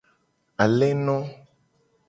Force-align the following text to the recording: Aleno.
Aleno. 0.63 1.17